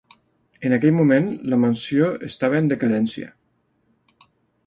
[0.69, 3.31] En aquell moment, la mansió estava en decadència.